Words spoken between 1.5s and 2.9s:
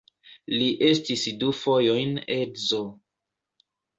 fojojn edzo.